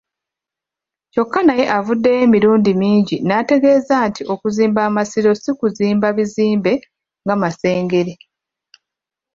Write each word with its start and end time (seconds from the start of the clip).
Kyokka 1.11 1.39
naye 1.45 1.65
avuddeyo 1.77 2.19
emirundi 2.27 2.71
mingi 2.81 3.15
n'ategeeza 3.27 3.95
nti 4.09 4.21
okuzimba 4.33 4.79
Amasiro 4.89 5.31
si 5.41 5.51
kuzimba 5.59 6.07
bizimbe 6.17 6.73
nga 7.23 7.35
Masengere. 7.41 8.13